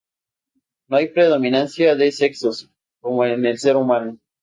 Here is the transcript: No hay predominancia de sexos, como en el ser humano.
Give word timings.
No 0.87 0.97
hay 0.97 1.09
predominancia 1.09 1.93
de 1.95 2.11
sexos, 2.11 2.71
como 3.01 3.23
en 3.23 3.45
el 3.45 3.59
ser 3.59 3.75
humano. 3.75 4.17